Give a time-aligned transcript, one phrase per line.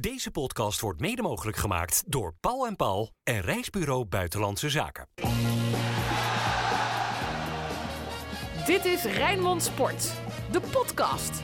[0.00, 5.08] Deze podcast wordt mede mogelijk gemaakt door Paul en Paul en Reisbureau Buitenlandse Zaken.
[8.66, 10.12] Dit is Rijnmond Sport,
[10.50, 11.42] de podcast.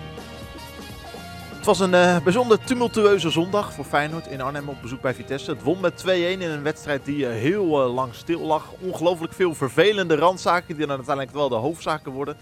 [1.56, 5.50] Het was een eh, bijzonder tumultueuze zondag voor Feyenoord in Arnhem op bezoek bij Vitesse.
[5.50, 8.72] Het won met 2-1 in een wedstrijd die eh, heel eh, lang stil lag.
[8.80, 12.36] Ongelooflijk veel vervelende randzaken die dan uiteindelijk wel de hoofdzaken worden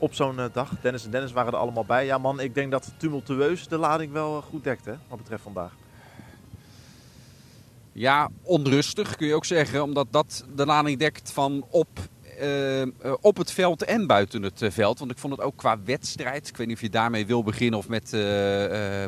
[0.00, 0.70] op zo'n dag.
[0.80, 2.04] Dennis en Dennis waren er allemaal bij.
[2.04, 5.72] Ja man, ik denk dat tumultueus de lading wel goed dekt wat betreft vandaag.
[7.92, 11.88] Ja, onrustig kun je ook zeggen, omdat dat de lading dekt van op
[13.20, 14.98] op het veld en buiten het uh, veld.
[14.98, 16.48] Want ik vond het ook qua wedstrijd.
[16.48, 18.10] Ik weet niet of je daarmee wil beginnen of met,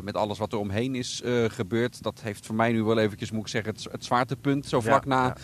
[0.03, 2.03] met alles wat er omheen is gebeurd.
[2.03, 4.65] Dat heeft voor mij nu wel eventjes, moet ik zeggen, het, het zwaartepunt.
[4.65, 5.35] Zo vlak ja, na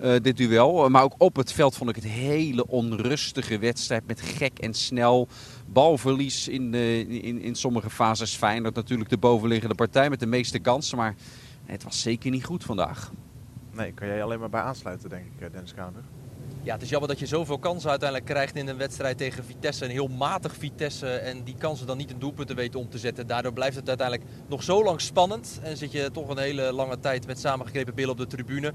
[0.00, 0.18] ja.
[0.18, 0.88] dit duel.
[0.88, 4.06] Maar ook op het veld vond ik het hele onrustige wedstrijd.
[4.06, 5.28] Met gek en snel.
[5.66, 8.36] Balverlies in, in, in sommige fases.
[8.36, 10.96] Fijn dat natuurlijk de bovenliggende partij met de meeste kansen.
[10.96, 11.14] Maar
[11.64, 13.12] het was zeker niet goed vandaag.
[13.72, 16.02] Nee, kan jij alleen maar bij aansluiten, denk ik, Dennis Kamer.
[16.66, 19.84] Ja, het is jammer dat je zoveel kansen uiteindelijk krijgt in een wedstrijd tegen Vitesse.
[19.84, 23.26] Een heel matig Vitesse en die kansen dan niet in doelpunten weten om te zetten.
[23.26, 25.60] Daardoor blijft het uiteindelijk nog zo lang spannend.
[25.62, 28.72] En zit je toch een hele lange tijd met samengeknepen billen op de tribune.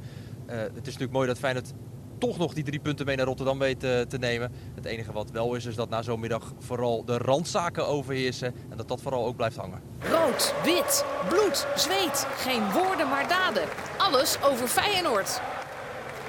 [0.50, 1.73] Uh, het is natuurlijk mooi dat Feyenoord
[2.17, 4.52] toch nog die drie punten mee naar Rotterdam weet uh, te nemen.
[4.75, 8.53] Het enige wat wel is, is dat na zo'n middag vooral de randzaken overheersen.
[8.69, 9.81] En dat dat vooral ook blijft hangen.
[10.00, 12.28] Rood, wit, bloed, zweet.
[12.36, 13.64] Geen woorden maar daden.
[13.97, 15.42] Alles over Feyenoord.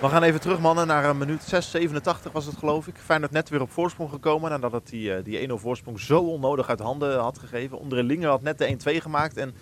[0.03, 2.97] We gaan even terug, mannen, naar een minuut 6, 87 was het geloof ik.
[2.97, 6.78] Feyenoord net weer op voorsprong gekomen nadat het die, die 1-0 voorsprong zo onnodig uit
[6.78, 7.78] handen had gegeven.
[7.78, 9.36] Onder Linger had net de 1-2 gemaakt.
[9.36, 9.55] En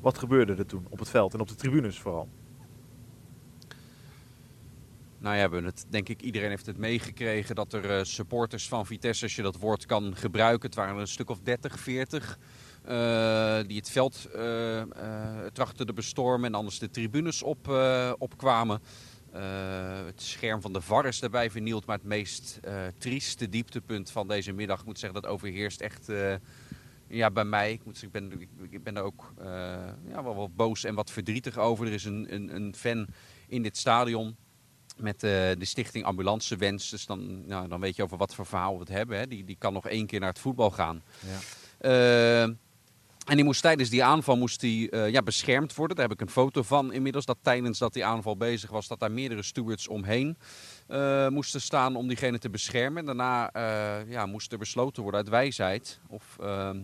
[0.00, 2.28] wat gebeurde er toen op het veld en op de tribunes vooral?
[5.18, 8.86] Nou ja, we het, denk ik, iedereen heeft het meegekregen dat er uh, supporters van
[8.86, 12.38] Vitesse, als je dat woord kan gebruiken, het waren een stuk of 30, 40,
[12.88, 14.28] uh, die het veld
[15.52, 17.68] trachten te bestormen en anders de tribunes op,
[18.18, 18.80] opkwamen.
[19.36, 21.86] Uh, het scherm van de VAR is daarbij vernield.
[21.86, 26.08] Maar het meest uh, trieste dieptepunt van deze middag, ik moet zeggen, dat overheerst echt
[26.08, 26.34] uh,
[27.08, 27.72] ja, bij mij.
[27.72, 29.32] Ik, moet zeggen, ik, ben, ik, ben er ook
[30.08, 31.86] ja, wel wat boos en wat verdrietig over.
[31.86, 33.06] Er is een, een, een fan
[33.46, 34.36] in dit stadion
[34.96, 36.90] met de stichting Ambulancewens.
[36.90, 39.18] Dus dan, nou, dan weet je over wat voor verhaal we het hebben.
[39.18, 39.26] Hè.
[39.26, 41.02] Die, die kan nog één keer naar het voetbal gaan.
[41.80, 42.56] Ja.
[43.26, 45.96] En die moest tijdens die aanval moest die, uh, ja, beschermd worden.
[45.96, 47.24] Daar heb ik een foto van inmiddels.
[47.24, 50.36] Dat tijdens dat die aanval bezig was, dat daar meerdere stewards omheen
[50.88, 52.98] uh, moesten staan om diegene te beschermen.
[52.98, 56.80] En daarna uh, ja, moest er besloten worden uit wijsheid of, ehm,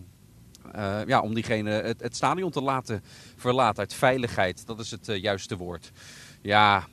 [1.07, 3.03] ja, om diegene het, het, stadion te laten
[3.35, 3.79] verlaten.
[3.79, 5.91] Uit veiligheid, dat is het juiste woord.
[6.41, 6.87] Ja,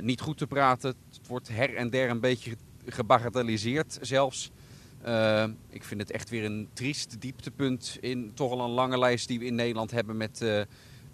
[0.00, 0.94] niet goed te praten.
[1.08, 4.50] Het wordt her en der een beetje gebagatelliseerd zelfs.
[5.06, 9.28] Uh, ik vind het echt weer een triest dieptepunt in toch al een lange lijst
[9.28, 10.60] die we in Nederland hebben met, uh,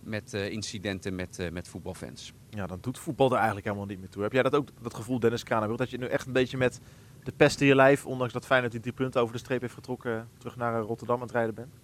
[0.00, 2.32] met uh, incidenten met, met voetbalfans.
[2.50, 4.22] Ja, dan doet voetbal er eigenlijk helemaal niet meer toe.
[4.22, 6.81] Heb jij dat ook, dat gevoel, Dennis Kranenburg, dat je nu echt een beetje met
[7.22, 10.28] de pest in je lijf, ondanks dat Feyenoord die punten over de streep heeft getrokken,
[10.38, 11.81] terug naar Rotterdam aan het rijden bent?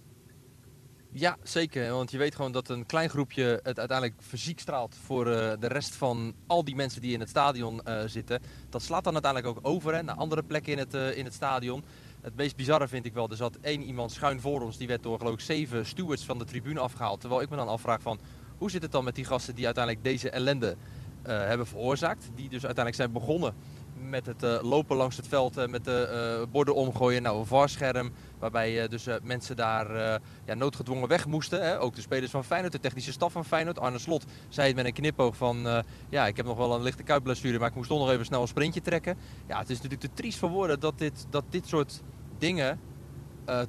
[1.11, 1.91] Ja, zeker.
[1.91, 5.67] Want je weet gewoon dat een klein groepje het uiteindelijk fysiek straalt voor uh, de
[5.67, 8.41] rest van al die mensen die in het stadion uh, zitten.
[8.69, 11.83] Dat slaat dan uiteindelijk ook over naar andere plekken in het, uh, in het stadion.
[12.21, 14.77] Het meest bizarre vind ik wel, er zat één iemand schuin voor ons.
[14.77, 17.19] Die werd door geloof ik zeven stewards van de tribune afgehaald.
[17.19, 18.19] Terwijl ik me dan afvraag van,
[18.57, 20.75] hoe zit het dan met die gasten die uiteindelijk deze ellende
[21.23, 22.29] hebben veroorzaakt?
[22.35, 23.53] Die dus uiteindelijk zijn begonnen
[23.99, 27.21] met het uh, lopen langs het veld, uh, met de uh, borden omgooien.
[27.21, 31.63] Nou, een varscherm waarbij dus mensen daar ja, noodgedwongen weg moesten.
[31.63, 31.79] Hè?
[31.79, 33.79] Ook de spelers van Feyenoord, de technische staf van Feyenoord.
[33.79, 35.83] Arne Slot zei het met een knipoog van...
[36.09, 38.41] ja, ik heb nog wel een lichte kuitblessure, maar ik moest toch nog even snel
[38.41, 39.17] een sprintje trekken.
[39.47, 42.01] Ja, het is natuurlijk te triest voor woorden dat dit, dat dit soort
[42.37, 42.79] dingen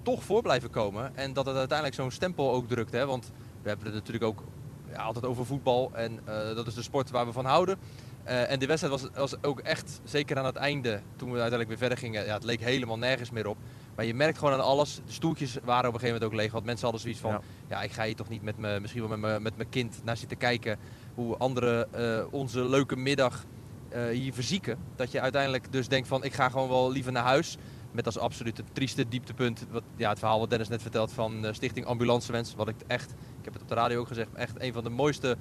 [0.03, 1.17] toch voor blijven komen.
[1.17, 2.93] En dat het uiteindelijk zo'n stempel ook drukt.
[2.93, 3.07] Hè?
[3.07, 4.43] Want we hebben het natuurlijk ook
[4.93, 5.91] ja, altijd over voetbal.
[5.95, 6.19] En
[6.55, 7.79] dat is de sport waar we van houden.
[8.27, 11.69] Uh, en de wedstrijd was, was ook echt, zeker aan het einde, toen we uiteindelijk
[11.69, 13.57] weer verder gingen, ja, het leek helemaal nergens meer op.
[13.95, 16.53] Maar je merkt gewoon aan alles, de stoeltjes waren op een gegeven moment ook leeg.
[16.53, 19.09] Want mensen hadden zoiets van, ja, ja ik ga hier toch niet met me, misschien
[19.09, 20.79] wel met, me, met mijn kind naar zitten kijken
[21.15, 23.45] hoe anderen uh, onze leuke middag
[23.95, 24.79] uh, hier verzieken.
[24.97, 27.57] Dat je uiteindelijk dus denkt van, ik ga gewoon wel liever naar huis.
[27.93, 31.47] Met als absoluut het trieste dieptepunt, wat, ja, het verhaal wat Dennis net vertelt van
[31.51, 32.55] Stichting Ambulancewens.
[32.55, 34.91] Wat ik echt, ik heb het op de radio ook gezegd, echt een van de
[34.91, 35.37] mooiste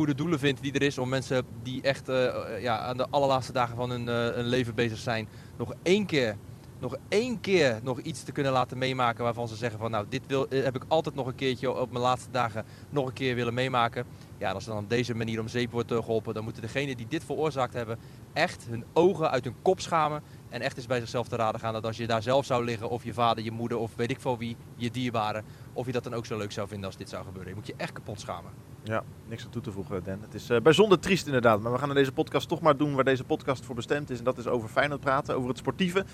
[0.00, 2.26] goede doelen vindt die er is om mensen die echt uh,
[2.60, 6.36] ja, aan de allerlaatste dagen van hun, uh, hun, leven bezig zijn, nog één keer,
[6.78, 10.22] nog één keer nog iets te kunnen laten meemaken waarvan ze zeggen van nou dit
[10.26, 13.54] wil, heb ik altijd nog een keertje op mijn laatste dagen nog een keer willen
[13.54, 14.04] meemaken.
[14.38, 17.24] Ja, als dan op deze manier om zeep wordt geholpen, dan moeten degenen die dit
[17.24, 17.98] veroorzaakt hebben
[18.32, 21.72] echt hun ogen uit hun kop schamen en echt eens bij zichzelf te raden gaan
[21.72, 24.20] dat als je daar zelf zou liggen of je vader, je moeder of weet ik
[24.20, 27.08] veel wie, je dierbaren, of je dat dan ook zo leuk zou vinden als dit
[27.08, 27.50] zou gebeuren.
[27.50, 28.50] Je moet je echt kapot schamen.
[28.82, 30.20] Ja, niks aan toe te voegen, Dan.
[30.20, 31.60] Het is uh, bijzonder triest inderdaad.
[31.60, 34.18] Maar we gaan deze podcast toch maar doen waar deze podcast voor bestemd is.
[34.18, 36.04] En dat is over Feyenoord praten, over het sportieve.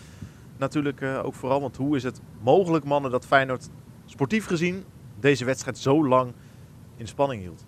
[0.57, 3.69] Natuurlijk uh, ook vooral, want hoe is het mogelijk, mannen, dat Feyenoord
[4.05, 4.85] sportief gezien
[5.21, 6.33] deze wedstrijd zo lang
[6.97, 7.65] in spanning hield?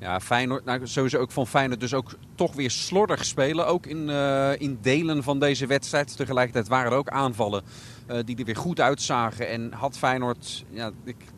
[0.00, 3.66] Ja, Feyenoord, nou, sowieso ook van Feyenoord dus ook toch weer slordig spelen.
[3.66, 6.16] Ook in, uh, in delen van deze wedstrijd.
[6.16, 7.62] Tegelijkertijd waren er ook aanvallen
[8.10, 9.48] uh, die er weer goed uitzagen.
[9.48, 10.90] En had Feyenoord, ja,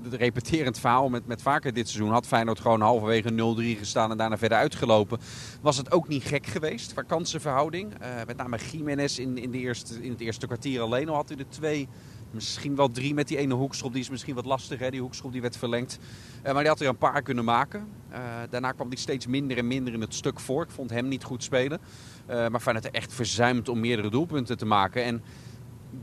[0.02, 3.30] het repeterend verhaal met, met vaker dit seizoen, had Feyenoord gewoon halverwege
[3.76, 5.18] 0-3 gestaan en daarna verder uitgelopen.
[5.60, 7.92] Was het ook niet gek geweest qua kansenverhouding.
[7.92, 11.28] Uh, met name Jiménez in, in, de eerste, in het eerste kwartier alleen al had
[11.28, 11.88] hij er twee
[12.32, 13.92] Misschien wel drie met die ene hoekschop.
[13.92, 14.78] Die is misschien wat lastig.
[14.78, 14.90] Hè?
[14.90, 15.98] Die hoekschop die werd verlengd.
[16.46, 17.88] Uh, maar die had er een paar kunnen maken.
[18.12, 18.18] Uh,
[18.50, 20.62] daarna kwam hij steeds minder en minder in het stuk voor.
[20.62, 21.80] Ik vond hem niet goed spelen.
[22.30, 25.04] Uh, maar Feyenoord echt verzuimd om meerdere doelpunten te maken.
[25.04, 25.22] En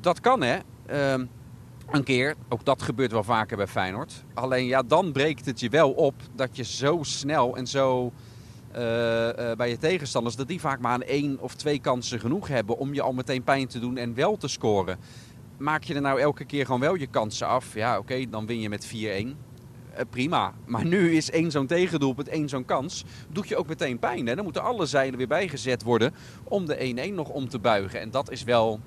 [0.02, 0.58] dat kan hè.
[0.86, 1.26] Ehm,
[1.90, 2.36] een keer.
[2.50, 4.24] Ook dat gebeurt wel vaker bij Feyenoord.
[4.34, 8.12] Alleen ja, dan breekt het je wel op dat je zo snel en zo...
[9.58, 12.94] bij je tegenstanders, dat die vaak maar aan één of twee kansen genoeg hebben om
[12.94, 14.98] je al meteen pijn te doen en wel te scoren
[15.60, 17.74] maak je er nou elke keer gewoon wel je kansen af?
[17.74, 18.90] Ja, oké, dan win je met 4-1.
[18.90, 19.26] Uh,
[19.94, 20.54] eh, prima.
[20.66, 23.04] Maar nu is één zo'n tegendoelpunt, één zo'n kans.
[23.30, 24.28] Doet je ook meteen pijn.
[24.28, 24.36] Hè?
[24.36, 26.14] Dan moeten alle zeilen weer bijgezet worden
[26.44, 28.00] om de 1-1 nog om te buigen.
[28.00, 28.80] En dat is wel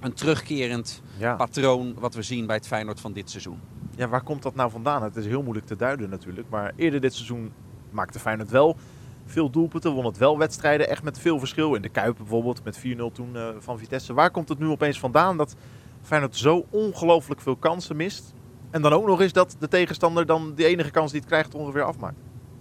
[0.00, 1.36] een terugkerend ja.
[1.36, 3.60] patroon wat we zien bij het Feyenoord van dit seizoen.
[3.96, 5.02] Ja, waar komt dat nou vandaan?
[5.02, 6.48] Het is heel moeilijk te duiden natuurlijk.
[6.48, 7.52] Maar eerder dit seizoen
[7.90, 8.76] maakte Feyenoord wel
[9.26, 9.92] veel doelpunten.
[9.92, 11.74] Won het wel wedstrijden echt met veel verschil.
[11.74, 12.80] In de Kuip bijvoorbeeld met 4-0
[13.12, 14.14] toen uh, van Vitesse.
[14.14, 15.56] Waar komt het nu opeens vandaan dat
[16.02, 18.32] Feyenoord zo ongelooflijk veel kansen mist.
[18.70, 21.54] En dan ook nog eens dat de tegenstander dan de enige kans die het krijgt
[21.54, 22.18] ongeveer afmaakt.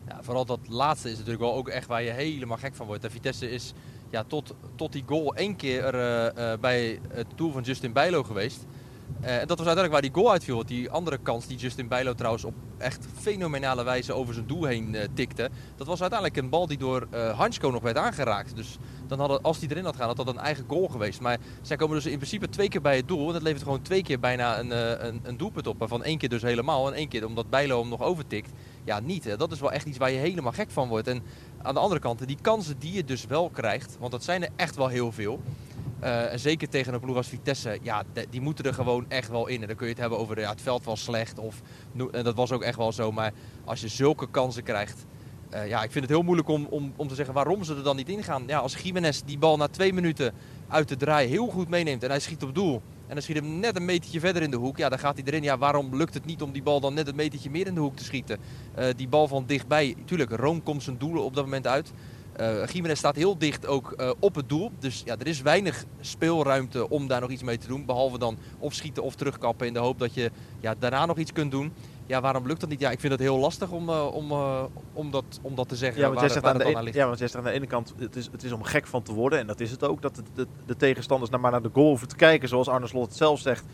[0.08, 3.02] Ja, vooral dat laatste is natuurlijk wel ook echt waar je helemaal gek van wordt.
[3.02, 3.74] De Vitesse is
[4.10, 8.66] ja, tot, tot die goal één keer uh, bij het doel van Justin Bijlo geweest.
[9.22, 10.66] Uh, en dat was uiteindelijk waar die goal uitviel.
[10.66, 14.94] Die andere kans die Justin Bijlo trouwens op echt fenomenale wijze over zijn doel heen
[14.94, 15.50] uh, tikte.
[15.76, 18.56] Dat was uiteindelijk een bal die door uh, Hansko nog werd aangeraakt.
[18.56, 18.78] Dus
[19.08, 21.22] dan hadden, als die erin had gaan, had dat een eigen goal geweest.
[21.22, 23.28] Maar zij komen dus in principe twee keer bij het doel.
[23.28, 24.72] En dat levert gewoon twee keer bijna een,
[25.08, 25.80] een, een doelpunt op.
[25.80, 28.52] Waarvan één keer dus helemaal en één keer omdat Bijlo hem nog overtikt.
[28.84, 29.24] Ja, niet.
[29.24, 29.38] Hè.
[29.38, 31.08] Dat is wel echt iets waar je helemaal gek van wordt.
[31.08, 31.24] En
[31.62, 33.98] aan de andere kant, die kansen die je dus wel krijgt.
[34.00, 35.42] Want dat zijn er echt wel heel veel.
[36.04, 39.48] Uh, en zeker tegen een ploeg als Vitesse, ja, die moeten er gewoon echt wel
[39.48, 39.62] in.
[39.62, 41.40] En dan kun je het hebben over ja, het veld was slecht.
[41.40, 41.62] Of,
[42.12, 43.12] en dat was ook echt wel zo.
[43.12, 43.34] Maar
[43.66, 45.06] als je zulke kansen krijgt.
[45.54, 47.84] Uh, ja, ik vind het heel moeilijk om, om, om te zeggen waarom ze er
[47.84, 48.44] dan niet in gaan.
[48.48, 50.34] Ja, als Jiménez die bal na twee minuten
[50.68, 52.82] uit de draai heel goed meeneemt en hij schiet op doel.
[53.08, 54.78] En dan schiet hem net een metertje verder in de hoek.
[54.78, 55.44] Ja, dan gaat hij erin.
[55.44, 57.80] Ja, waarom lukt het niet om die bal dan net een metertje meer in de
[57.80, 58.40] hoek te schieten?
[58.96, 59.96] Die bal van dichtbij.
[60.06, 61.92] Tuurlijk, Room komt zijn doelen op dat moment uit.
[62.40, 64.72] Uh, Jiménez staat heel dicht ook uh, op het doel.
[64.80, 67.86] Dus ja, er is weinig speelruimte om daar nog iets mee te doen.
[67.86, 71.34] Behalve dan of schieten of terugkappen in de hoop dat je ja, daarna nog iets
[71.34, 71.74] kunt doen.
[72.06, 72.80] Ja, waarom lukt dat niet?
[72.80, 74.32] Ja, ik vind het heel lastig om, uh, om,
[74.94, 76.02] om, dat, om dat te zeggen.
[76.02, 77.94] Ja, want, jij zegt aan de een, ja, want jij zegt aan de ene kant,
[77.98, 79.40] het is, het is om gek van te worden.
[79.40, 81.88] En dat is het ook, dat de, de, de tegenstanders naar, maar naar de goal
[81.88, 83.66] hoeven te kijken, zoals Arne Slot het zelf zegt.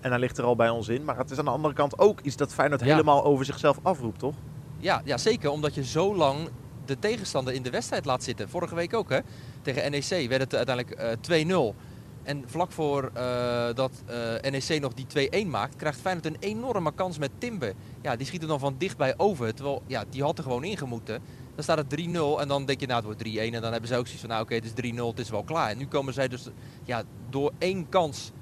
[0.00, 1.04] En hij ligt er al bij ons in.
[1.04, 2.86] Maar het is aan de andere kant ook iets dat Feyenoord ja.
[2.86, 4.34] helemaal over zichzelf afroept, toch?
[4.78, 5.50] Ja, ja, zeker.
[5.50, 6.48] Omdat je zo lang
[6.86, 8.48] de tegenstander in de wedstrijd laat zitten.
[8.48, 9.18] Vorige week ook hè.
[9.62, 11.76] Tegen NEC werd het uiteindelijk uh, 2-0.
[12.22, 16.92] En vlak voor uh, dat uh, NEC nog die 2-1 maakt, krijgt Feyenoord een enorme
[16.94, 17.72] kans met Timber.
[18.02, 19.54] Ja, die schiet er dan van dichtbij over.
[19.54, 21.22] Terwijl, ja, die had er gewoon ingemoeten.
[21.54, 23.54] Dan staat het 3-0 en dan denk je, nou het wordt 3-1.
[23.54, 25.42] En dan hebben ze ook zoiets van, nou oké, het is 3-0, het is wel
[25.42, 25.70] klaar.
[25.70, 26.48] En nu komen zij dus
[26.84, 28.32] ja, door één kans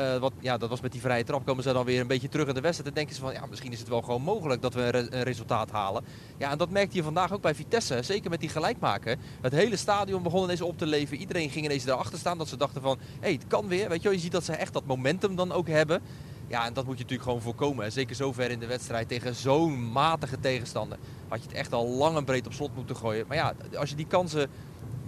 [0.00, 1.46] uh, wat, ja, dat was met die vrije trap.
[1.46, 2.88] Komen ze dan weer een beetje terug in de wedstrijd.
[2.88, 5.06] En denken ze van ja, misschien is het wel gewoon mogelijk dat we een, re
[5.10, 6.04] een, resultaat halen.
[6.36, 8.02] Ja, en dat merkte je vandaag ook bij Vitesse.
[8.02, 9.16] Zeker met die gelijkmaker.
[9.40, 11.16] Het hele stadion begon ineens op te leven.
[11.16, 12.38] Iedereen ging ineens erachter staan.
[12.38, 13.88] Dat ze dachten van hé, hey, het kan weer.
[13.88, 16.02] Weet je, je ziet dat ze echt dat momentum dan ook hebben.
[16.46, 17.84] Ja, en dat moet je natuurlijk gewoon voorkomen.
[17.84, 20.98] En zeker zover in de wedstrijd tegen zo'n matige tegenstander.
[21.28, 23.24] Had je het echt al lang en breed op slot moeten gooien.
[23.28, 24.50] Maar ja, als je die kansen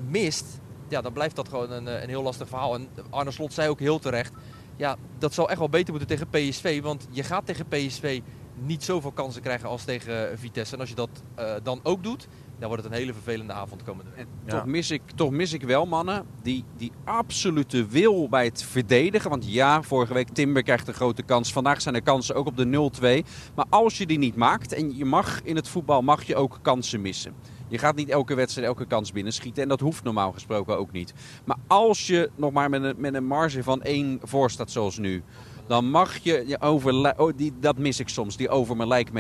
[0.09, 0.45] mist,
[0.89, 2.75] ja, dan blijft dat gewoon een, een heel lastig verhaal.
[2.75, 4.33] En Arne Slot zei ook heel terecht
[4.77, 6.83] ja, dat zal echt wel beter moeten tegen PSV.
[6.83, 8.21] Want je gaat tegen PSV
[8.55, 10.75] niet zoveel kansen krijgen als tegen Vitesse.
[10.75, 12.29] En als je dat uh, dan ook doet,
[12.63, 14.27] dan wordt het een hele vervelende avond komende week.
[14.47, 14.51] Ja.
[14.51, 19.31] Toch, mis ik, toch mis ik wel, mannen, die, die absolute wil bij het verdedigen.
[19.31, 21.53] Want ja, vorige week Timber krijgt een grote kans.
[21.53, 22.91] Vandaag zijn er kansen ook op de
[23.25, 23.29] 0-2.
[23.55, 26.59] Maar als je die niet maakt, en je mag in het voetbal mag je ook
[26.63, 27.35] kansen missen.
[27.69, 29.63] Je gaat niet elke wedstrijd elke kans binnenschieten.
[29.63, 31.15] En dat hoeft normaal gesproken ook niet.
[31.45, 34.99] Maar als je nog maar met een, met een marge van één voor staat zoals
[34.99, 35.23] nu.
[35.67, 39.11] Dan mag je, je over, oh, die, dat mis ik soms, die over mijn lijk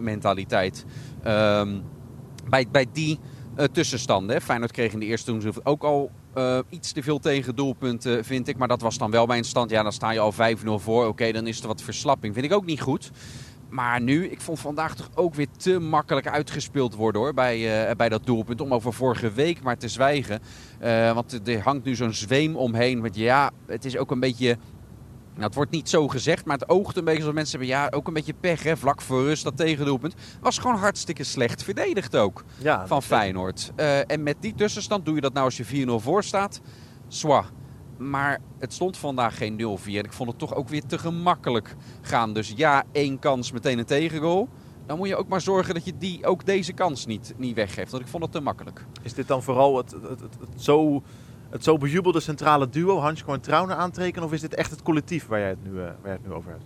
[0.00, 0.84] mentaliteit.
[1.26, 1.82] Um,
[2.50, 3.18] bij, bij die
[3.58, 4.42] uh, tussenstanden.
[4.42, 8.48] Feyenoord kreeg in de eerste toen ook al uh, iets te veel tegen doelpunten, vind
[8.48, 8.56] ik.
[8.56, 9.70] Maar dat was dan wel bij een stand.
[9.70, 11.06] Ja, dan sta je al 5-0 voor.
[11.06, 12.34] Oké, dan is er wat verslapping.
[12.34, 13.10] Vind ik ook niet goed.
[13.68, 18.08] maar nu, ik vond vandaag toch ook weer te makkelijk uitgespeeld worden hoor, bij, bij
[18.08, 18.60] dat doelpunt.
[18.60, 20.40] Om over vorige week maar te zwijgen.
[21.14, 23.00] Want er hangt nu zo'n zweem omheen.
[23.00, 24.56] Want ja, het is ook een beetje
[25.40, 27.88] nou, het wordt niet zo gezegd, maar het oogt een beetje alsof mensen hebben ja,
[27.90, 28.62] ook een beetje pech.
[28.62, 28.76] Hè?
[28.76, 30.14] Vlak voor rust, dat tegendoelpunt.
[30.40, 33.72] Was gewoon hartstikke slecht verdedigd ook ja, van Feyenoord.
[33.76, 36.60] Uh, en met die tussenstand doe je dat nou als je 4-0 voor staat.
[37.08, 37.44] Zwa.
[37.98, 39.84] Maar het stond vandaag geen 0-4.
[39.84, 42.34] En ik vond het toch ook weer te gemakkelijk gaan.
[42.34, 44.48] Dus ja, één kans, meteen een tegengoal.
[44.86, 47.90] Dan moet je ook maar zorgen dat je die, ook deze kans niet, niet weggeeft.
[47.90, 48.86] Want ik vond het te makkelijk.
[49.02, 51.02] Is dit dan vooral het, het, het, het zo
[51.50, 54.26] het zo bejubelde centrale duo, Hansko en Trouwen, aantekenen?
[54.26, 56.32] Of is dit echt het collectief waar jij het nu, uh, waar jij het nu
[56.32, 56.64] over hebt?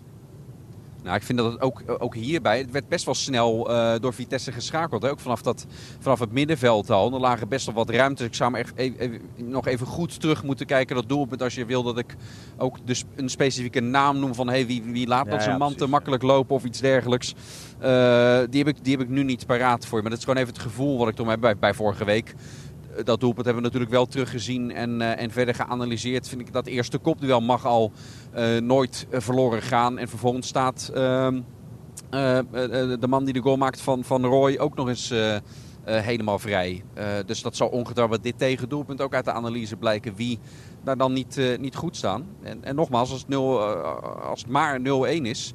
[1.04, 4.14] Nou, ik vind dat het ook, ook hierbij, het werd best wel snel uh, door
[4.14, 5.02] Vitesse geschakeld.
[5.02, 5.10] Hè?
[5.10, 5.66] Ook vanaf, dat,
[5.98, 7.12] vanaf het middenveld al.
[7.12, 8.24] Er lagen best wel wat ruimte.
[8.24, 10.96] Ik zou me echt even, even, nog even goed terug moeten kijken.
[10.96, 12.16] Dat doelpunt als je wil dat ik
[12.56, 15.68] ook dus een specifieke naam noem van hey, wie, wie laat dat zijn ja, man
[15.68, 17.34] precies, te makkelijk lopen of iets dergelijks.
[17.82, 20.02] Uh, die, heb ik, die heb ik nu niet paraat voor je.
[20.02, 22.34] Maar dat is gewoon even het gevoel wat ik toen heb bij, bij vorige week
[23.04, 26.28] dat doelpunt hebben we natuurlijk wel teruggezien en, uh, en verder geanalyseerd.
[26.28, 27.92] Vind ik dat eerste kopduel mag al
[28.36, 29.98] uh, nooit verloren gaan.
[29.98, 31.40] En vervolgens staat ehm,
[33.00, 35.12] de man die de goal maakt van, van Roy ook nog eens
[35.84, 36.82] helemaal vrij.
[37.26, 40.38] dus dat zal ongetwijfeld dit tegendoelpunt ook uit de analyse blijken wie
[40.84, 42.26] daar dan niet, niet goed staan.
[42.42, 43.62] En, en nogmaals, als het, 0,
[44.22, 44.82] als het maar 0-1
[45.22, 45.54] is,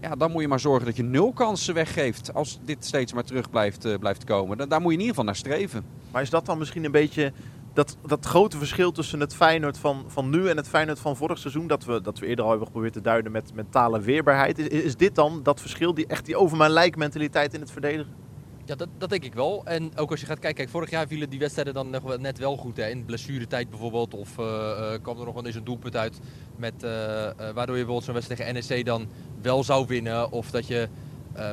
[0.00, 2.34] ja, dan moet je maar zorgen dat je nul kansen weggeeft.
[2.34, 4.58] Als dit steeds maar terug blijft, uh, blijft komen.
[4.58, 5.84] Dan, daar moet je in ieder geval naar streven.
[6.12, 7.32] Maar is dat dan misschien een beetje
[7.72, 11.38] dat, dat grote verschil tussen het Feyenoord van, van nu en het Feyenoord van vorig
[11.38, 11.66] seizoen?
[11.66, 14.58] Dat we, dat we eerder al hebben geprobeerd te duiden met mentale weerbaarheid.
[14.58, 17.70] Is, is dit dan dat verschil, die, echt die over mijn lijk mentaliteit in het
[17.70, 18.25] verdedigen?
[18.66, 19.62] Ja, dat, dat denk ik wel.
[19.64, 22.56] En ook als je gaat kijken, kijk, vorig jaar vielen die wedstrijden dan net wel
[22.56, 22.76] goed.
[22.76, 22.88] Hè?
[22.88, 24.14] In blessuretijd bijvoorbeeld.
[24.14, 26.18] Of uh, kwam er nog wel eens een doelpunt uit.
[26.56, 26.90] Met, uh,
[27.36, 29.08] waardoor je bijvoorbeeld zo'n wedstrijd tegen NEC dan
[29.42, 30.30] wel zou winnen.
[30.32, 30.88] Of dat je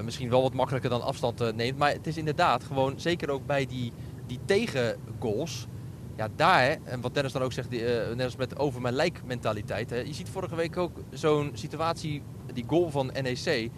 [0.03, 1.77] misschien wel wat makkelijker dan afstand neemt.
[1.77, 3.91] Maar het is inderdaad gewoon, zeker ook bij die,
[4.27, 5.67] die tegengoals.
[6.17, 7.81] Ja, daar, en wat Dennis dan ook zegt, die,
[8.15, 9.89] net als met over mijn lijk mentaliteit.
[9.89, 9.97] Hè?
[9.97, 12.21] Je ziet vorige week ook zo'n situatie,
[12.53, 13.71] die goal van NEC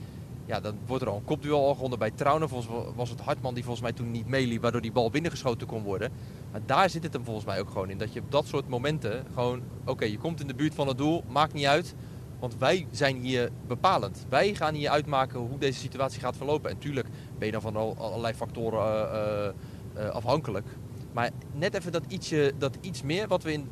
[0.46, 2.50] ja, dan wordt er al een kopduel al gewonnen bij Trouwen.
[2.50, 5.84] Volgens was het Hartman die volgens mij toen niet meeliep, waardoor die bal binnengeschoten kon
[5.84, 6.12] worden.
[6.52, 7.98] Maar daar zit het hem volgens mij ook gewoon in.
[7.98, 10.98] Dat je op dat soort momenten gewoon, oké, je komt in de buurt van het
[10.98, 11.96] doel, maakt niet uit.
[12.40, 14.26] Want wij zijn hier bepalend.
[14.30, 16.70] Wij gaan hier uitmaken hoe deze situatie gaat verlopen.
[16.70, 19.10] En tuurlijk ben je dan van al, allerlei factoren
[19.96, 20.68] uh, uh, afhankelijk.
[21.14, 23.70] Maar net even dat, ietsje, dat iets meer wat we in,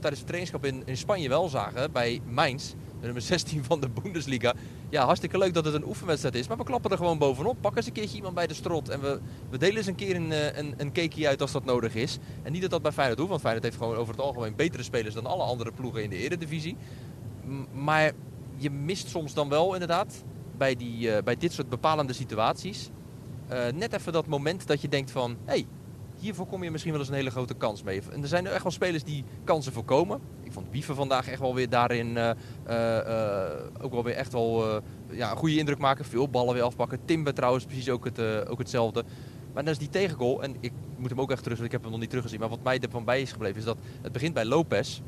[0.00, 4.54] tijdens de trainingskamp in, in Spanje wel zagen bij Mainz nummer 16 van de Bundesliga.
[4.88, 6.48] Ja, hartstikke leuk dat het een oefenwedstrijd is.
[6.48, 7.56] Maar we klappen er gewoon bovenop.
[7.60, 8.88] Pakken eens een keertje iemand bij de strot.
[8.88, 11.94] En we, we delen eens een keer een, een, een cakeje uit als dat nodig
[11.94, 12.18] is.
[12.42, 13.30] En niet dat dat bij Feyenoord hoeft.
[13.30, 16.16] Want Feyenoord heeft gewoon over het algemeen betere spelers dan alle andere ploegen in de
[16.16, 16.76] eredivisie.
[17.72, 18.12] Maar
[18.56, 20.24] je mist soms dan wel inderdaad
[20.56, 22.90] bij, die, uh, bij dit soort bepalende situaties.
[23.52, 25.36] Uh, net even dat moment dat je denkt van...
[25.44, 25.66] Hey,
[26.22, 28.02] hier voorkom je misschien wel eens een hele grote kans mee.
[28.12, 30.20] En er zijn echt wel spelers die kansen voorkomen.
[30.42, 32.30] Ik vond Wiever vandaag echt wel weer daarin uh,
[32.68, 33.46] uh,
[33.80, 36.04] ook wel weer echt wel ja, een goede indruk maken.
[36.04, 37.04] Veel ballen weer afpakken.
[37.04, 39.04] Timber trouwens precies ook, het, ook hetzelfde.
[39.52, 41.90] Maar dan is die tegengoal, en ik moet hem ook echt terug, ik heb hem
[41.90, 42.40] nog niet teruggezien.
[42.40, 45.00] Maar wat mij ervan bij is gebleven is dat het begint bij Lopez.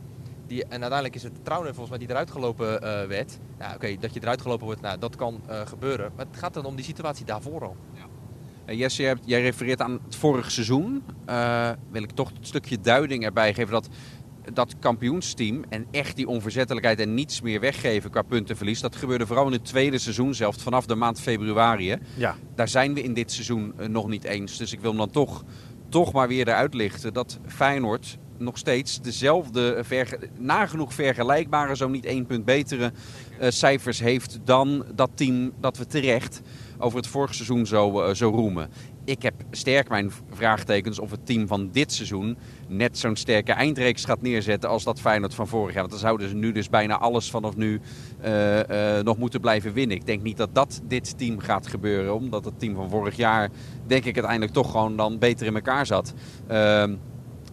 [0.46, 3.38] Die, en uiteindelijk is het Trouwen volgens mij die eruit gelopen werd.
[3.58, 6.12] Ja, Oké, dat je eruit gelopen wordt, nou, dat kan gebeuren.
[6.16, 7.76] Maar het gaat dan om die situatie daarvoor al.
[7.94, 8.13] Ja.
[8.66, 11.02] Uh, Jesse, jij refereert aan het vorige seizoen.
[11.90, 13.88] wil ik toch een stukje duiding erbij geven dat
[14.52, 18.80] dat kampioensteam en echt die onverzettelijkheid en niets meer weggeven qua puntenverlies.
[18.80, 21.96] Dat gebeurde vooral in het tweede seizoen zelf, vanaf de maand februari.
[22.16, 22.36] Ja.
[22.54, 24.56] Daar zijn we in dit seizoen nog niet eens.
[24.56, 25.44] Dus ik wil hem dan toch,
[25.88, 32.04] toch maar weer eruit lichten dat Feyenoord nog steeds dezelfde, verge nagenoeg vergelijkbare, zo niet
[32.04, 32.92] één punt betere
[33.40, 36.40] uh, cijfers heeft dan dat team dat we terecht
[36.78, 38.70] over het vorige seizoen zo, uh, zo roemen.
[39.04, 42.36] Ik heb sterk mijn vraagtekens of het team van dit seizoen
[42.68, 45.80] net zo'n sterke eindreeks gaat neerzetten als dat Feyenoord van vorig jaar.
[45.80, 47.80] Want dan zouden ze nu dus bijna alles vanaf nu
[48.24, 49.96] uh, nog moeten blijven winnen.
[49.96, 52.14] Ik denk niet dat dat dit team gaat gebeuren.
[52.14, 53.50] Omdat het team van vorig jaar
[53.86, 56.14] denk ik uiteindelijk toch gewoon dan beter in elkaar zat.
[56.50, 56.84] Uh,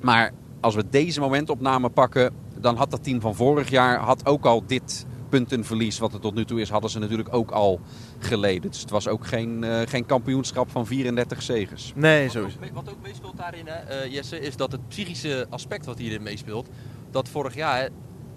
[0.01, 4.45] maar als we deze momentopname pakken, dan had dat team van vorig jaar had ook
[4.45, 7.79] al dit puntenverlies wat er tot nu toe is, hadden ze natuurlijk ook al
[8.19, 8.71] geleden.
[8.71, 11.93] Dus het was ook geen, uh, geen kampioenschap van 34 zegers.
[11.95, 12.71] Nee, zo is het.
[12.73, 16.69] Wat ook meespeelt daarin, hè, uh, Jesse, is dat het psychische aspect wat hierin meespeelt,
[17.11, 17.89] dat vorig jaar,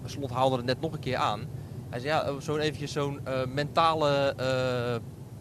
[0.05, 1.41] Slot haalde het net nog een keer aan,
[1.89, 4.35] hij zei ja, zo'n eventjes zo'n uh, mentale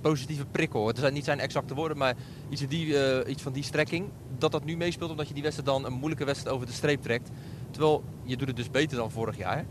[0.01, 0.87] positieve prikkel.
[0.87, 2.15] Het zijn niet zijn exacte woorden, maar
[2.49, 4.11] iets, in die, iets van die strekking.
[4.45, 7.03] Dat dat nu meespeelt omdat je die wedstrijd dan een moeilijke wedstrijd over de streep
[7.03, 7.31] trekt.
[7.71, 9.65] Terwijl je doet het dus beter dan vorig jaar.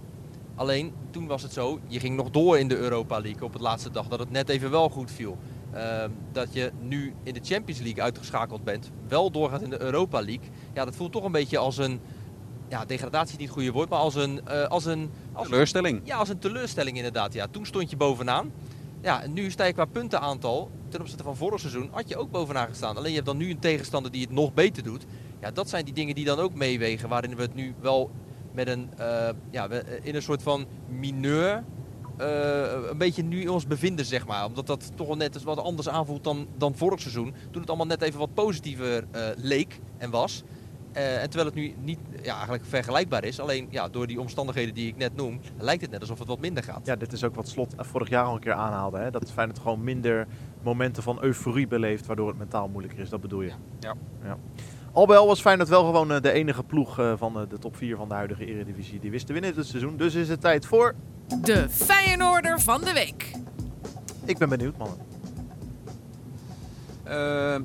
[0.56, 3.62] Alleen toen was het zo, je ging nog door in de Europa League op het
[3.62, 5.38] laatste dag, dat het net even wel goed viel.
[5.74, 10.22] Ehm, dat je nu in de Champions League uitgeschakeld bent, wel doorgaat in de Europa
[10.22, 10.50] League.
[10.74, 12.00] Ja, dat voelt toch een beetje als een,
[12.70, 16.02] ja, degradatie is niet het goede woord, maar als een, eh, als een, als Teleurstelling.
[16.04, 17.34] ja, als een teleurstelling inderdaad.
[17.34, 18.52] Ja, toen stond je bovenaan.
[19.04, 22.98] Ja, nu sta qua puntenaantal ten opzichte van vorig seizoen had je ook bovenaan gestaan.
[22.98, 25.06] Alleen je hebt dan nu een tegenstander die het nog beter doet.
[25.42, 27.10] Ja, dat zijn die dingen die dan ook meewegen.
[27.10, 28.12] Waarin we het nu wel
[28.54, 31.64] met een, eh, ja, eh, in een soort van mineur
[32.18, 34.46] eh, een beetje nu ons bevinden, zeg maar.
[34.46, 37.34] Omdat dat toch wel net wat anders aanvoelt dan, dan vorig seizoen.
[37.52, 40.44] Toen het allemaal net even wat positiever leek en was.
[40.94, 43.40] Eh, en terwijl het nu niet ja, eigenlijk vergelijkbaar is.
[43.40, 46.40] Alleen ja, door die omstandigheden die ik net noem, lijkt het net alsof het wat
[46.40, 46.86] minder gaat.
[46.86, 48.98] Ja, dit is ook wat Slot vorig jaar al een keer aanhaalde.
[48.98, 49.12] Hè?
[49.12, 50.28] Dat Feyenoord gewoon minder
[50.62, 53.10] momenten van euforie beleeft, waardoor het mentaal moeilijker is.
[53.10, 53.52] Dat bedoel je?
[53.80, 53.94] Ja.
[54.24, 54.38] ja.
[54.92, 57.76] Al bij al was Feyenoord wel gewoon eh, de enige ploeg eh, van de top
[57.76, 59.98] 4 van de huidige Eredivisie die wist te winnen dit seizoen.
[59.98, 60.96] Dus is het tijd voor...
[61.42, 63.32] De Feyenoorder van de week.
[64.26, 64.98] Ik ben benieuwd, mannen.
[67.04, 67.64] Ehm,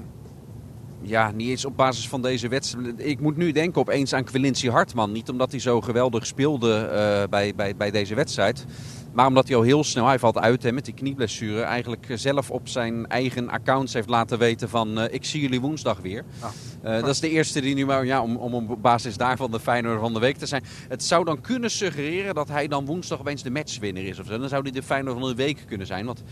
[1.02, 2.94] ja, niet eens op basis van deze wedstrijd.
[2.96, 5.12] Ik moet nu denken opeens aan Quilincy Hartman.
[5.12, 8.64] Niet omdat hij zo geweldig speelde eh, bij, bij, bij deze wedstrijd.
[9.12, 12.50] Maar omdat hij al heel snel, hij valt uit hè, met die knieblessure, eigenlijk zelf
[12.50, 16.24] op zijn eigen accounts heeft laten weten van eh, ik zie jullie woensdag weer.
[16.40, 16.50] Ah.
[16.82, 19.60] Eh, dat is de eerste die nu maar, ja, om, om op basis daarvan de
[19.60, 20.64] Feyenoord van de week te zijn.
[20.88, 24.38] Het zou dan kunnen suggereren dat hij dan woensdag opeens de matchwinner is of zo.
[24.38, 26.06] Dan zou hij de Feyenoord van de week kunnen zijn.
[26.06, 26.22] Want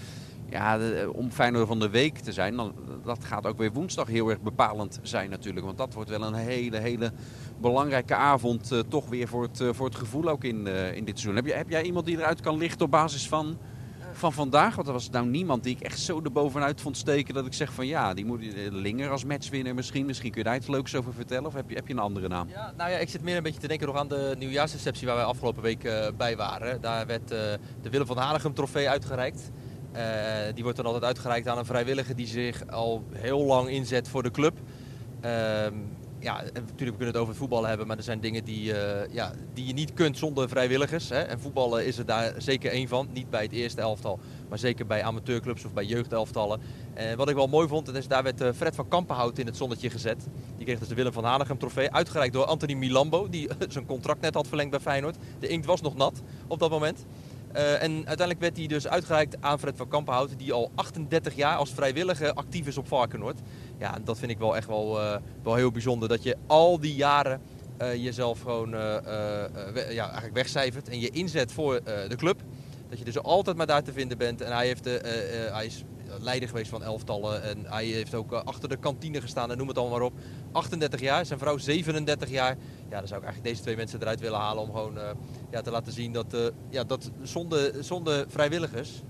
[0.56, 4.06] ja, de- om Feyenoord van de week te zijn, dan, dat gaat ook weer woensdag
[4.08, 5.66] heel erg bepalend zijn natuurlijk.
[5.66, 7.12] Want dat wordt wel een hele, hele
[7.60, 11.04] belangrijke avond eh, toch weer voor het, eh, voor het gevoel ook in, eh, in
[11.04, 11.34] dit seizoen.
[11.36, 13.58] Heb, je, heb jij iemand die eruit kan lichten op basis van,
[14.12, 14.74] van vandaag?
[14.74, 17.72] Want er was nou niemand die ik echt zo erbovenuit vond steken dat ik zeg
[17.72, 20.06] van ja, die moet eh, Linger als matchwinner misschien.
[20.06, 22.28] Misschien kun je daar iets leuks over vertellen of heb je, heb je een andere
[22.28, 22.48] naam?
[22.48, 25.16] Ja, nou ja, ik zit meer een beetje te denken nog aan de nieuwjaarsreceptie waar
[25.16, 26.80] wij afgelopen week eh, bij waren.
[26.80, 27.38] Daar werd eh,
[27.82, 29.50] de Willem van Hanegem trofee uitgereikt.
[29.96, 34.08] Eh, die wordt dan altijd uitgereikt aan een vrijwilliger die zich al heel lang inzet
[34.08, 34.58] voor de club.
[35.20, 35.74] Ehm,
[36.18, 39.32] ja, natuurlijk we kunnen het over voetballen hebben, maar er zijn dingen die, eh, ja,
[39.54, 41.08] die je niet kunt zonder vrijwilligers.
[41.08, 41.20] Hè?
[41.20, 43.08] En voetballen is er daar zeker één van.
[43.12, 46.60] Niet bij het eerste elftal, maar zeker bij amateurclubs of bij jeugdelftallen.
[46.94, 49.56] En wat ik wel mooi vond, is daar werd eh, Fred van Kampenhout in het
[49.56, 50.26] zonnetje gezet.
[50.56, 54.20] Die kreeg dus de Willem van Hanegem trofee, uitgereikt door Anthony Milambo, die zijn contract
[54.20, 55.16] net had verlengd bij Feyenoord.
[55.38, 57.04] De inkt was nog nat op dat moment.
[57.56, 61.56] Eh, en uiteindelijk werd hij dus uitgereikt aan Fred van Kampenhout, die al 38 jaar
[61.56, 63.38] als vrijwillige actief is op Varkenoord.
[63.78, 66.08] Ja, dat vind ik wel echt wel, eh, wel heel bijzonder.
[66.08, 67.40] Dat je al die jaren
[67.76, 68.70] eh, jezelf gewoon
[69.90, 72.42] ja, eigenlijk wegcijfert en je inzet voor de club.
[72.88, 74.40] Dat je dus altijd maar daar te vinden bent.
[74.40, 74.84] En hij, heeft,
[75.52, 75.84] hij is
[76.20, 77.42] leider geweest van elftallen.
[77.42, 80.12] En hij heeft ook eh, achter de kantine gestaan en noem het allemaal maar op.
[80.52, 82.56] 38 jaar, zijn vrouw 37 jaar.
[82.90, 85.10] Ja, dan zou ik eigenlijk deze twee mensen eruit willen halen om gewoon eh,
[85.50, 89.02] ja, te laten zien dat, eh, ja, dat zonder, zonder vrijwilligers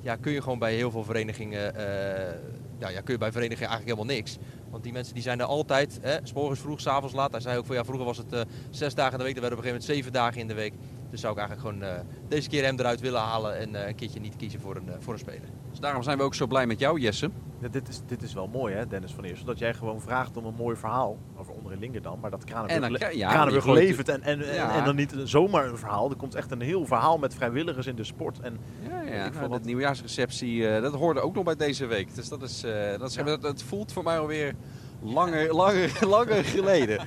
[0.00, 2.34] ja, kun je gewoon bij heel veel verenigingen, eh,
[2.78, 4.36] ja, kun je bij verenigingen eigenlijk helemaal niks.
[4.70, 7.32] Want die mensen die zijn er altijd, hè, s morgens vroeg, s avonds laat.
[7.32, 9.58] Hij zei ook van ja, vroeger was het zes dagen in de week, dan werden
[9.58, 10.72] op een gegeven moment zeven dagen in de week.
[11.14, 13.94] Dus zou ik eigenlijk gewoon eh, deze keer hem eruit willen halen en eh, een
[13.94, 15.48] keertje niet kiezen voor een, eh, voor een speler.
[15.70, 17.30] Dus daarom zijn we ook zo blij met jou Jesse.
[17.60, 19.44] Ja, dit, is, dit is wel mooi, hè, Dennis van Eersel.
[19.46, 21.18] Dat jij gewoon vraagt om een mooi verhaal.
[21.36, 22.18] Over onder in Linger dan.
[22.20, 24.08] Maar dat En Kranenburg, dan ja, levert.
[24.08, 24.76] En, en, en, Ja.
[24.76, 26.10] en dan niet zomaar een verhaal.
[26.10, 28.40] Er komt echt een heel verhaal met vrijwilligers in de sport.
[28.40, 31.56] En Ja, Ik ja vond nou, dat- de nieuwjaarsreceptie, eh, dat hoorde ook nog bij
[31.56, 32.14] deze week.
[32.14, 33.22] Dus dat is, eh, dat, is, Ja.
[33.22, 34.54] dat, het voelt voor mij alweer
[35.02, 37.06] langer, langer, langer geleden.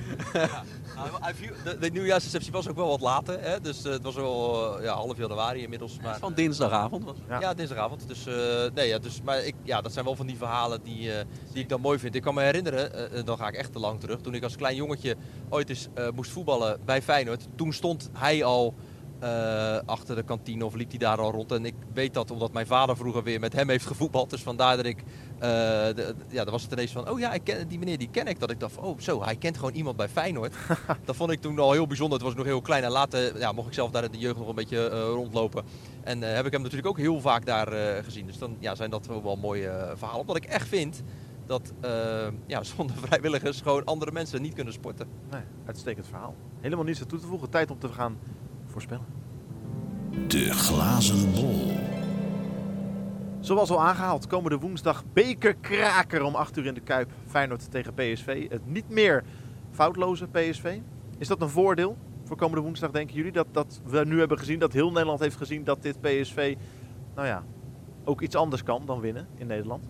[1.64, 3.60] De, de nieuwjaarsreceptie was ook wel wat later, hè?
[3.60, 5.96] dus eh, het was wel eh, ja, half januari inmiddels.
[6.02, 7.16] Maar, Van dinsdagavond was.
[7.28, 7.40] Ja.
[7.40, 8.08] Ja, dinsdagavond.
[8.08, 8.34] Dus, eh,
[8.74, 11.62] nee, ja, dus, maar ik, ja, dat zijn wel van die verhalen die, eh, die
[11.62, 12.14] ik dan mooi vind.
[12.14, 14.20] Ik kan me herinneren, dan ga ik echt te lang terug.
[14.20, 15.16] Toen ik als klein jongetje
[15.48, 17.46] ooit eens eh, moest voetballen bij Feyenoord.
[17.54, 18.74] Toen stond hij al
[19.18, 21.52] eh, achter de kantine of liep hij daar al rond.
[21.52, 24.30] En ik weet dat omdat mijn vader vroeger weer met hem heeft gevoetbald.
[24.30, 27.44] Dus vandaar dat ik, eh, de, ja, dan was het ineens van, oh ja, ik
[27.44, 28.40] ken, die meneer die ken ik.
[28.40, 30.54] Dat ik dacht van, oh zo, hij kent gewoon iemand bij Feyenoord.
[31.04, 32.18] dat vond ik toen al heel bijzonder.
[32.18, 32.84] Het was nog heel klein.
[32.84, 35.64] En later ja, mocht ik zelf daar in de jeugd nog een beetje eh, rondlopen.
[36.04, 38.26] En heb ik hem natuurlijk ook heel vaak daar gezien.
[38.26, 40.20] Dus dan ja, zijn dat wel, mooie verhalen.
[40.20, 41.02] Omdat ik echt vind
[41.46, 41.72] dat
[42.46, 45.08] ja, zonder vrijwilligers gewoon andere mensen niet kunnen sporten.
[45.30, 46.34] nee, uitstekend verhaal.
[46.60, 47.50] Helemaal niets toe te voegen.
[47.50, 48.18] Tijd om te gaan
[48.70, 49.04] voorspellen.
[50.26, 51.70] De glazen bol.
[53.40, 57.10] Zoals al aangehaald, komende woensdag bekerkraker om 8 uur in de Kuip.
[57.26, 58.50] Feyenoord tegen PSV.
[58.50, 59.24] Het niet meer
[59.70, 60.78] foutloze PSV.
[61.18, 63.32] Is dat een voordeel voor komende woensdag, denken jullie?
[63.32, 66.56] Dat, dat we nu hebben gezien, dat heel Nederland heeft gezien dat dit PSV,
[67.14, 67.44] nou ja,
[68.04, 69.88] ook iets anders kan dan winnen in Nederland.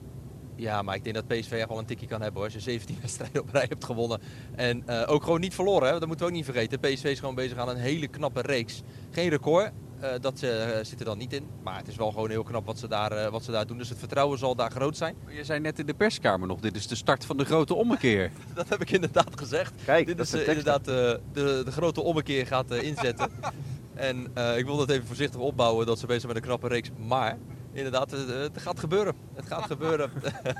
[0.58, 2.44] Ja, maar ik denk dat PSV echt wel een tikje kan hebben hoor.
[2.44, 4.20] Als je 17 wedstrijden op rij hebt gewonnen.
[4.54, 5.98] En eh, ook gewoon niet verloren, hè?
[5.98, 6.80] dat moeten we ook niet vergeten.
[6.80, 8.82] PSV is gewoon bezig aan een hele knappe reeks.
[9.10, 10.50] Geen record, Eh, dat eh,
[10.82, 11.46] zit er dan niet in.
[11.62, 13.78] Maar het is wel gewoon heel knap wat ze, daar, wat ze daar doen.
[13.78, 15.16] Dus het vertrouwen zal daar groot zijn.
[15.28, 18.30] Je zei net in de perskamer nog, dit is de start van de grote ommekeer.
[18.54, 19.72] Dat heb ik inderdaad gezegd.
[19.84, 23.30] Kijk, Dit dat is eh, inderdaad de, de grote ommekeer gaat inzetten.
[23.94, 26.68] en eh, ik wil dat even voorzichtig opbouwen dat ze bezig zijn met een knappe
[26.68, 26.90] reeks.
[27.06, 27.38] Maar
[27.72, 29.14] inderdaad, het gaat gebeuren.
[29.34, 30.10] Het gaat gebeuren.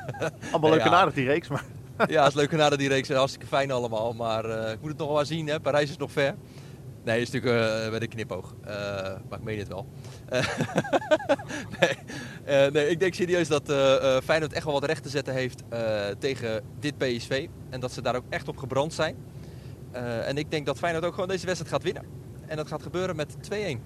[0.53, 0.97] Allemaal leuk en Ja.
[0.97, 1.65] aardig die reeks, maar
[2.09, 3.09] ja, het is leuk na die reeks.
[3.09, 4.13] Hartstikke fijn allemaal.
[4.13, 5.47] Maar eh, ik moet het nog wel maar zien.
[5.47, 5.61] Hè.
[5.61, 6.35] Parijs is nog ver.
[7.05, 8.55] Nee, is natuurlijk eh, bij de knipoog.
[8.65, 8.73] Eh,
[9.29, 9.87] maar ik meen het wel.
[10.29, 10.47] Eh,
[11.81, 11.97] nee,
[12.45, 15.35] eh, nee, ik denk serieus dat eh eh, Feyenoord echt wel wat recht te zetten
[15.35, 17.49] heeft eh, tegen dit PSV.
[17.71, 19.17] En dat ze daar ook echt op gebrand zijn.
[19.91, 22.05] Eh, en ik denk dat Feyenoord ook gewoon deze wedstrijd gaat winnen.
[22.47, 23.81] En dat gaat gebeuren met 2-1.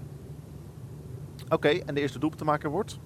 [1.49, 1.69] oké.
[1.69, 2.99] En de eerste doelpuntenmaker wordt?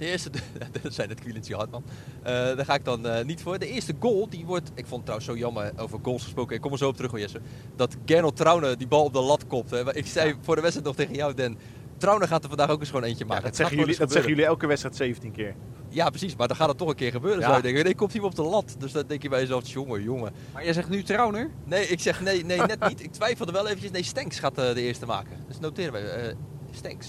[0.00, 0.30] De eerste,
[0.82, 1.82] dat zijn het Quilentje Hartman.
[2.22, 3.58] Eh daar ga ik dan eh, niet voor.
[3.58, 6.54] De eerste goal, die wordt, ik vond het trouwens zo jammer over goals gesproken.
[6.56, 7.40] Ik kom er zo op terug hoor Jesse.
[7.76, 9.70] Dat Gernot Trauner die bal op de lat kopt.
[9.70, 9.94] Hè.
[9.96, 11.58] Ik zei voor de wedstrijd nog tegen jou, Den.
[11.96, 13.42] Trauner gaat er vandaag ook eens gewoon eentje maken.
[13.42, 15.54] Ja, dat zeggen, jullie, dat zeggen jullie elke wedstrijd 17 keer.
[15.88, 16.36] Ja, precies.
[16.36, 17.40] Maar dan gaat het toch een keer gebeuren.
[17.40, 17.44] Ja.
[17.46, 17.84] Zou je denken.
[17.84, 18.74] Nee, komt hij hem op de lat.
[18.78, 20.32] Dus dan denk je bij jezelf, jongen, jongen.
[20.52, 21.50] Maar jij zegt nu Trauner?
[21.64, 23.02] Nee, ik zeg nee, nee, net niet.
[23.02, 23.90] Ik twijfelde wel eventjes.
[23.90, 25.36] Nee, Stenks gaat eh, de eerste maken.
[25.48, 25.98] Dus noteren we.
[25.98, 26.34] eh
[26.70, 27.08] Stenks.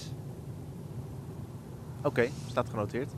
[2.02, 3.10] Oké, staat genoteerd.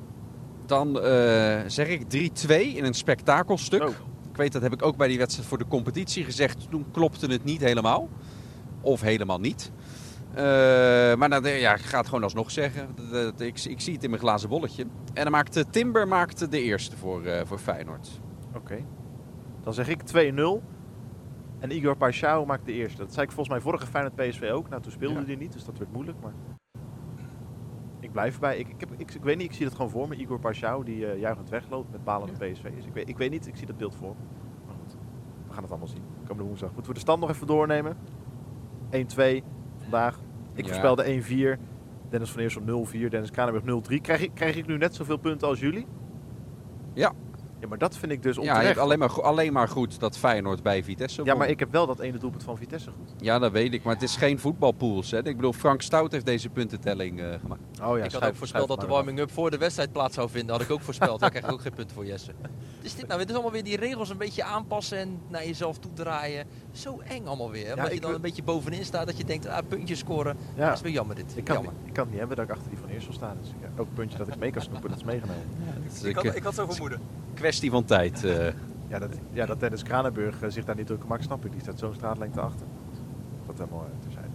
[0.66, 2.02] Dan eh, zeg ik
[2.46, 3.82] 3-2 in een spektakelstuk.
[3.82, 3.88] Oh.
[4.30, 6.70] Ik weet, dat heb ik ook bij die wedstrijd voor de competitie gezegd.
[6.70, 8.08] Toen klopte het niet helemaal.
[8.80, 9.70] Of helemaal niet.
[10.34, 10.44] Eh,
[11.14, 12.88] maar nou, ja, ik ga het gewoon alsnog zeggen.
[13.10, 14.82] Dat- ik, ik zie het in mijn glazen bolletje.
[15.14, 18.20] En dan maakte Timber maakte de eerste voor, eh, voor Feyenoord.
[18.54, 18.76] Oké.
[19.62, 20.62] Dan zeg ik 2-0.
[21.58, 22.98] En Igor Paixão maakt de eerste.
[22.98, 24.68] Dat zei ik volgens mij vorige Feyenoord PSV ook.
[24.68, 25.26] Nou, toen speelde Ja.
[25.26, 26.18] hij niet, dus dat werd moeilijk.
[26.22, 26.32] Maar
[28.14, 28.58] blijf erbij.
[28.58, 30.16] Ik, ik, heb, ik, ik weet niet, ik zie dat gewoon voor me.
[30.16, 32.86] Igor Paixão die eh juichend wegloopt met balende PSV's.
[32.86, 34.22] Ik weet, ik weet niet, ik zie dat beeld voor me.
[34.66, 34.96] Maar goed,
[35.46, 36.02] we gaan het allemaal zien.
[36.20, 36.68] Komende woensdag.
[36.72, 37.96] Moeten we de stand nog even doornemen?
[38.90, 39.42] 1-2
[39.78, 40.20] vandaag.
[40.54, 40.68] Ik Ja.
[40.70, 41.58] voorspelde 1-4.
[42.08, 43.08] Dennis van Eersel 0-4.
[43.10, 44.00] Dennis Kranenburg 0-3.
[44.00, 45.86] Krijg ik, krijg ik nu net zoveel punten als jullie?
[46.92, 47.12] Ja.
[47.64, 48.62] Ja, maar dat vind ik dus Ja, onterecht.
[48.62, 51.72] je hebt alleen maar, alleen maar goed dat Feyenoord bij Vitesse Ja, maar ik heb
[51.72, 53.14] wel dat ene doelpunt van Vitesse goed.
[53.18, 53.82] Ja, dat weet ik.
[53.82, 55.10] Maar het is geen voetbalpools.
[55.10, 55.18] Hè.
[55.26, 57.60] Ik bedoel, Frank Stout heeft deze puntentelling eh, gemaakt.
[57.82, 60.50] Oh ja, ik had ook voorspeld dat de warming-up voor de wedstrijd plaats zou vinden.
[60.56, 61.20] Had ik ook voorspeld.
[61.20, 62.32] Daar krijg ik ook geen punten voor Jesse.
[62.82, 63.20] Is dit nou?
[63.20, 66.46] Het is allemaal weer die regels een beetje aanpassen en naar jezelf toe draaien.
[66.72, 67.70] Zo eng allemaal weer.
[67.70, 69.06] Omdat ik je dan wil- een beetje bovenin staat.
[69.06, 70.36] Dat je denkt, ah, puntjes scoren.
[70.56, 70.66] Ja.
[70.68, 71.32] Dat is weer jammer dit.
[71.36, 71.72] Ik kan, jammer.
[71.84, 73.34] ik kan het niet hebben dat ik achter die van Eersel sta.
[73.40, 75.42] Dus ik, ja, ook een puntje dat ik mee kan snoepen, dat is meegenomen.
[75.92, 77.00] Is Ik een had, ik had zo vermoeden.
[77.34, 78.24] Kwestie van tijd.
[78.24, 78.46] eh.
[78.88, 81.52] Ja, dat, ja, dat Dennis Kranenburg eh, zich daar niet druk maakt, snap ik.
[81.52, 82.66] Die staat zo'n straatlengte achter.
[83.46, 84.28] Dat helemaal uh, terzijde.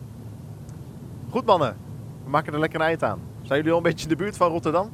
[1.29, 1.75] Goed mannen,
[2.23, 3.19] we maken er lekker een eind aan.
[3.41, 4.89] Zijn jullie al een beetje in de buurt van Rotterdam?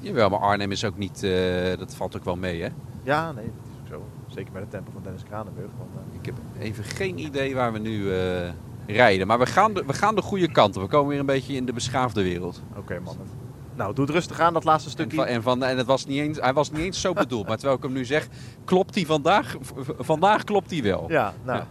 [0.00, 1.22] Jawel, maar Arnhem is ook niet...
[1.22, 2.68] eh, dat valt ook wel mee, hè?
[3.02, 4.06] Ja, nee, dat is ook zo.
[4.34, 5.70] Zeker met het tempo van Dennis Kranenburg.
[5.78, 8.10] Want, Ik heb even geen idee waar we nu
[8.86, 9.26] rijden.
[9.26, 10.82] Maar we gaan, de, we gaan de goede kant op.
[10.82, 12.62] We komen weer een beetje in de beschaafde wereld.
[12.76, 13.26] Oké mannen.
[13.78, 15.16] Nou, doe het rustig aan, dat laatste En, stukje.
[15.16, 17.46] van, en, van, en het was niet eens, hij was niet eens zo bedoeld.
[17.46, 18.28] Maar terwijl ik hem nu zeg,
[18.64, 19.56] klopt hij vandaag?
[19.98, 21.04] Vandaag klopt hij wel.
[21.08, 21.66] Ja, nou, Ja.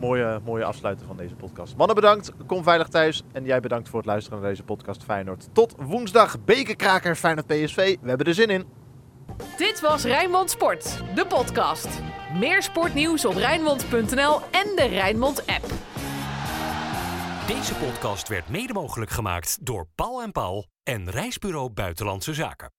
[0.00, 1.76] Mooie, mooie afsluiten van deze podcast.
[1.76, 3.22] Mannen bedankt, kom veilig thuis.
[3.32, 5.48] En jij bedankt voor het luisteren naar deze podcast Feyenoord.
[5.52, 7.96] Tot woensdag, bekerkraker Feyenoord PSV.
[8.00, 8.64] We hebben er zin in.
[9.56, 11.88] Dit was Rijnmond Sport, de podcast.
[12.38, 15.64] Meer sportnieuws op Rijnmond.nl en de Rijnmond app.
[17.46, 22.70] Deze podcast werd mede mogelijk gemaakt door Paul en Paul en Reisbureau Buitenlandse Zaken.